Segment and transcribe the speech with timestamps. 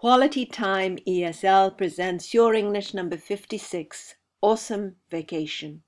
[0.00, 5.82] Quality Time ESL presents Your English number 56 Awesome Vacation.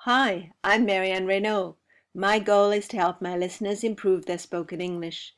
[0.00, 1.76] Hi, I'm Marianne Raynaud.
[2.12, 5.34] My goal is to help my listeners improve their spoken English.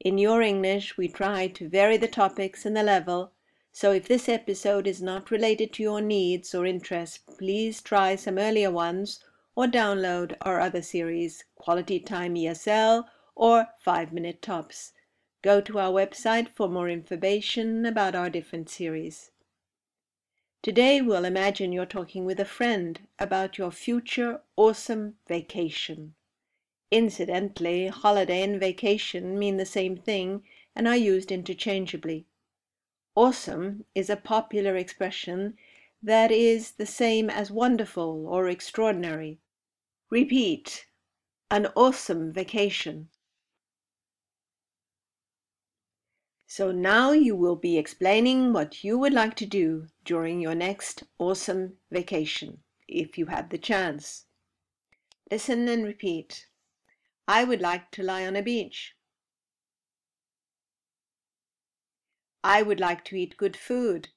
[0.00, 3.30] In Your English, we try to vary the topics and the level,
[3.70, 8.38] so if this episode is not related to your needs or interests, please try some
[8.38, 9.22] earlier ones
[9.54, 13.04] or download our other series, Quality Time ESL
[13.36, 14.94] or 5 Minute Tops.
[15.46, 19.30] Go to our website for more information about our different series.
[20.60, 26.16] Today we'll imagine you're talking with a friend about your future awesome vacation.
[26.90, 30.42] Incidentally, holiday and vacation mean the same thing
[30.74, 32.26] and are used interchangeably.
[33.14, 35.56] Awesome is a popular expression
[36.02, 39.38] that is the same as wonderful or extraordinary.
[40.10, 40.88] Repeat,
[41.52, 43.10] an awesome vacation.
[46.56, 51.02] So now you will be explaining what you would like to do during your next
[51.18, 54.24] awesome vacation, if you have the chance.
[55.30, 56.46] Listen and repeat.
[57.28, 58.94] I would like to lie on a beach.
[62.42, 64.08] I would like to eat good food.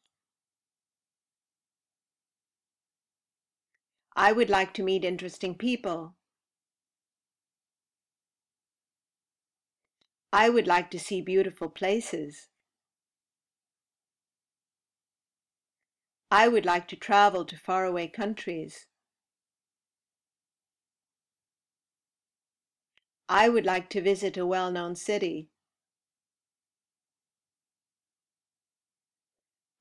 [4.16, 6.16] I would like to meet interesting people.
[10.32, 12.50] I would like to see beautiful places.
[16.32, 18.86] I would like to travel to faraway countries.
[23.28, 25.50] I would like to visit a well-known city.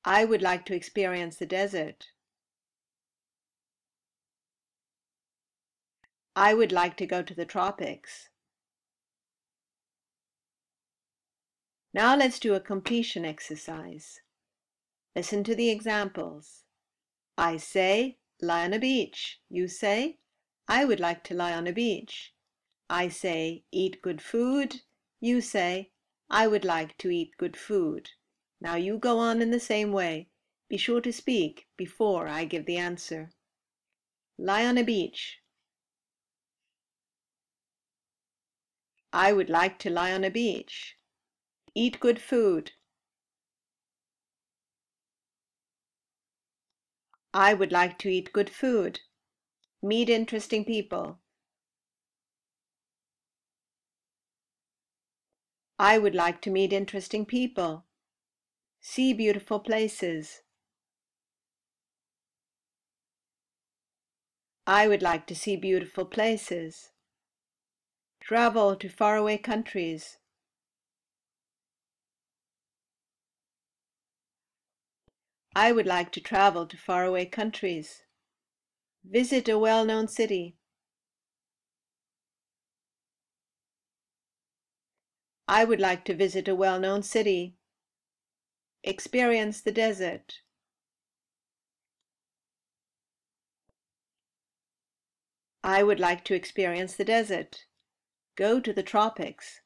[0.03, 2.07] I would like to experience the desert.
[6.35, 8.28] I would like to go to the tropics.
[11.93, 14.21] Now let's do a completion exercise.
[15.15, 16.63] Listen to the examples.
[17.37, 19.39] I say, lie on a beach.
[19.49, 20.19] You say,
[20.67, 22.33] I would like to lie on a beach.
[22.89, 24.81] I say, eat good food.
[25.19, 25.91] You say,
[26.29, 28.11] I would like to eat good food.
[28.61, 30.29] Now you go on in the same way.
[30.69, 33.31] Be sure to speak before I give the answer.
[34.37, 35.39] Lie on a beach.
[39.11, 40.98] I would like to lie on a beach.
[41.81, 42.73] Eat good food.
[47.33, 48.99] I would like to eat good food.
[49.81, 51.21] Meet interesting people.
[55.79, 57.85] I would like to meet interesting people.
[58.81, 60.41] See beautiful places.
[64.67, 66.89] I would like to see beautiful places.
[68.19, 70.18] Travel to faraway countries.
[75.61, 78.03] I would like to travel to faraway countries.
[79.03, 80.55] Visit a well-known city.
[85.49, 87.57] I would like to visit a well-known city.
[88.85, 90.35] Experience the desert.
[95.61, 97.65] I would like to experience the desert.
[98.37, 99.59] Go to the tropics.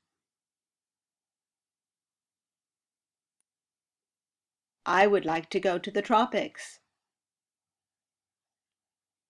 [4.85, 6.79] I would like to go to the tropics.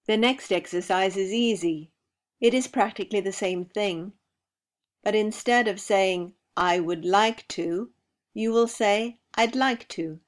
[0.05, 1.91] The next exercise is easy.
[2.41, 4.13] It is practically the same thing.
[5.03, 7.91] But instead of saying, I would like to,
[8.33, 10.19] you will say, I'd like to,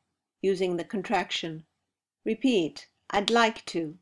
[0.42, 1.66] using the contraction.
[2.24, 3.98] Repeat, I'd like to.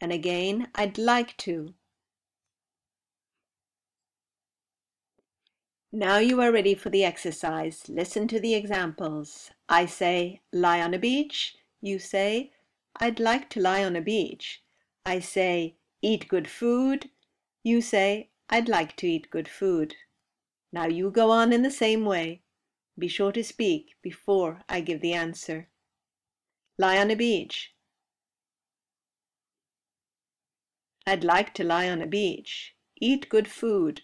[0.00, 1.74] And again, I'd like to.
[5.96, 7.88] Now you are ready for the exercise.
[7.88, 9.52] Listen to the examples.
[9.68, 11.54] I say, lie on a beach.
[11.80, 12.50] You say,
[12.96, 14.60] I'd like to lie on a beach.
[15.06, 17.10] I say, eat good food.
[17.62, 19.94] You say, I'd like to eat good food.
[20.72, 22.42] Now you go on in the same way.
[22.98, 25.68] Be sure to speak before I give the answer.
[26.76, 27.72] Lie on a beach.
[31.06, 32.74] I'd like to lie on a beach.
[32.96, 34.02] Eat good food.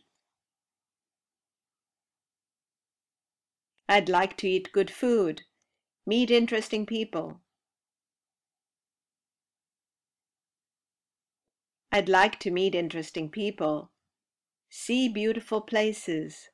[3.90, 5.42] I'd like to eat good food,
[6.06, 7.40] meet interesting people.
[11.90, 13.90] I'd like to meet interesting people,
[14.68, 16.50] see beautiful places.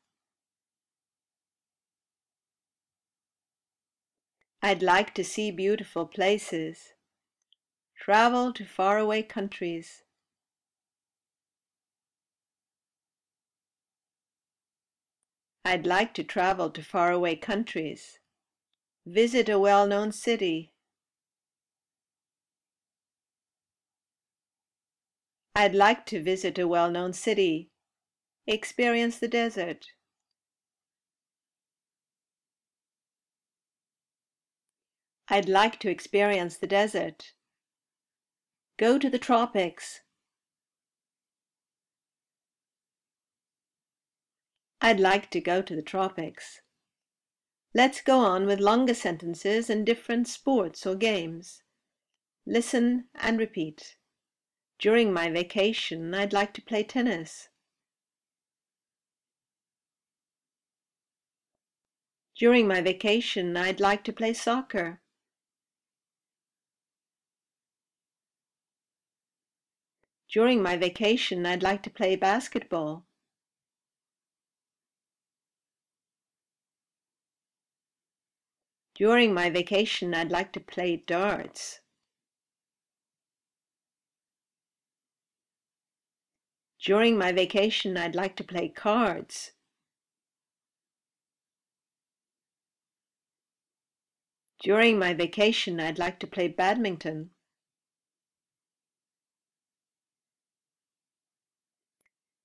[4.63, 6.95] I'd like to see beautiful places,
[7.97, 10.05] travel to faraway countries.
[15.69, 18.21] I'd like to travel to faraway countries.
[19.05, 20.73] Visit a well known city.
[25.57, 27.73] I'd like to visit a well known city.
[28.47, 29.87] Experience the desert.
[35.27, 37.33] I'd like to experience the desert.
[38.77, 40.03] Go to the tropics.
[44.81, 46.61] I'd like to go to the tropics.
[47.75, 51.63] Let's go on with longer sentences and different sports or games.
[52.47, 53.97] Listen and repeat.
[54.79, 57.49] During my vacation, I'd like to play tennis.
[62.39, 65.01] During my vacation, I'd like to play soccer.
[70.29, 73.06] During my vacation, I'd like to play basketball.
[78.97, 81.81] During my vacation, I'd like to play darts.
[86.83, 89.53] During my vacation, I'd like to play cards.
[94.61, 97.33] During my vacation, I'd like to play badminton.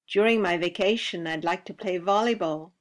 [0.06, 2.74] During my vacation, I'd like to play volleyball.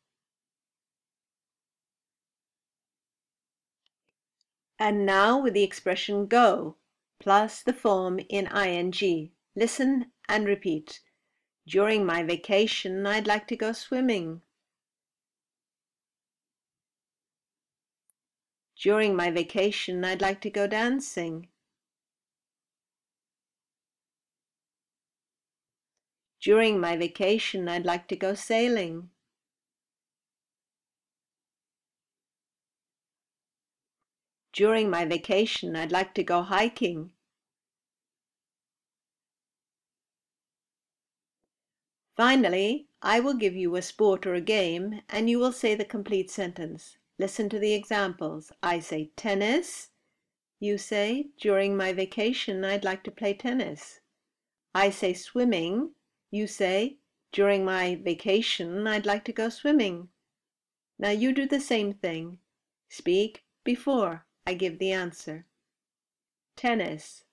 [4.81, 6.77] And now with the expression go
[7.21, 9.31] plus the form in ing.
[9.55, 11.01] Listen and repeat.
[11.67, 14.41] During my vacation, I'd like to go swimming.
[18.83, 21.49] During my vacation, I'd like to go dancing.
[26.41, 29.11] During my vacation, I'd like to go sailing.
[34.61, 37.13] During my vacation, I'd like to go hiking.
[42.15, 45.87] Finally, I will give you a sport or a game and you will say the
[45.87, 46.99] complete sentence.
[47.19, 48.53] Listen to the examples.
[48.63, 49.93] I say tennis.
[50.59, 54.01] You say, during my vacation, I'd like to play tennis.
[54.75, 55.93] I say swimming.
[56.31, 56.99] You say,
[57.33, 60.11] during my vacation, I'd like to go swimming.
[60.99, 62.41] Now you do the same thing.
[62.91, 65.47] Speak before I give the answer.
[66.57, 67.25] Tennis.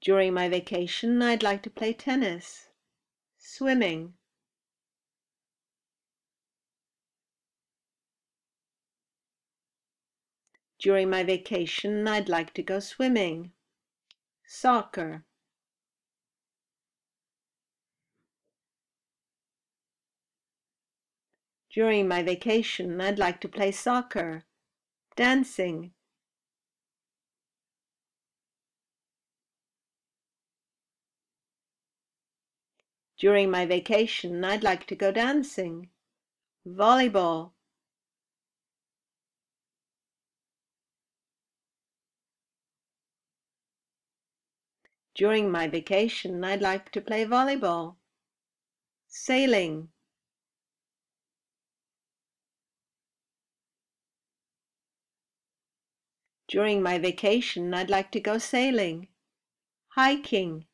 [0.00, 2.68] During my vacation, I'd like to play tennis.
[3.38, 4.14] Swimming.
[10.78, 13.52] During my vacation, I'd like to go swimming.
[14.46, 15.24] Soccer.
[21.74, 24.44] During my vacation, I'd like to play soccer.
[25.16, 25.92] Dancing.
[33.18, 35.88] During my vacation, I'd like to go dancing.
[36.64, 37.50] Volleyball.
[45.16, 47.96] During my vacation, I'd like to play volleyball.
[49.08, 49.88] Sailing.
[56.46, 59.08] During my vacation, I'd like to go sailing.
[59.96, 60.66] Hiking.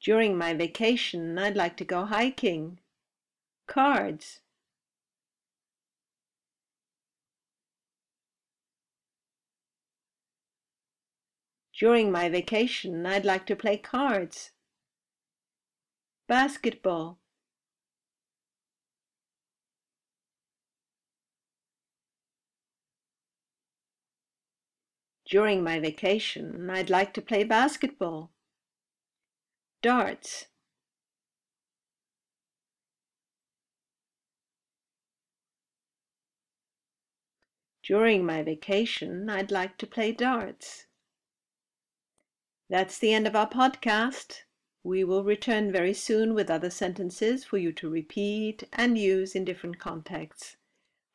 [0.00, 2.80] During my vacation, I'd like to go hiking.
[3.66, 4.40] Cards.
[11.78, 14.50] During my vacation, I'd like to play cards.
[16.26, 17.19] Basketball.
[25.30, 28.32] During my vacation, I'd like to play basketball.
[29.80, 30.46] Darts.
[37.84, 40.86] During my vacation, I'd like to play darts.
[42.68, 44.40] That's the end of our podcast.
[44.82, 49.44] We will return very soon with other sentences for you to repeat and use in
[49.44, 50.56] different contexts.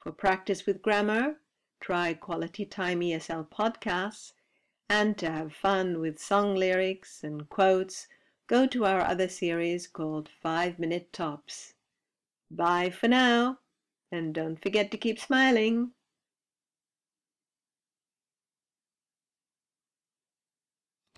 [0.02, 1.42] For practice with grammar,
[1.86, 4.32] try Quality Time ESL podcasts,
[4.90, 8.08] and to have fun with song lyrics and quotes,
[8.48, 11.76] go to our other series called 5 Minute Tops.
[12.50, 13.60] Bye for now,
[14.12, 15.92] and don't forget to keep smiling.